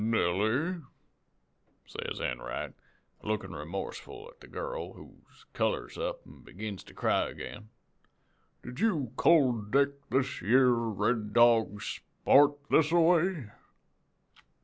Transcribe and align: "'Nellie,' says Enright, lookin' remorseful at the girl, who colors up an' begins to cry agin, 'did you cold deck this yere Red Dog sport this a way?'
"'Nellie,' 0.03 0.81
says 1.85 2.19
Enright, 2.19 2.73
lookin' 3.21 3.51
remorseful 3.53 4.27
at 4.33 4.39
the 4.39 4.47
girl, 4.47 4.93
who 4.93 5.17
colors 5.53 5.95
up 5.95 6.25
an' 6.25 6.41
begins 6.41 6.83
to 6.85 6.95
cry 6.95 7.29
agin, 7.29 7.69
'did 8.63 8.79
you 8.79 9.11
cold 9.15 9.69
deck 9.71 9.89
this 10.09 10.41
yere 10.41 10.71
Red 10.73 11.33
Dog 11.33 11.83
sport 11.83 12.57
this 12.71 12.91
a 12.91 12.99
way?' 12.99 13.51